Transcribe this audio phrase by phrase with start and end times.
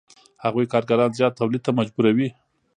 [0.43, 2.29] هغوی کارګران زیات تولید ته مجبوروي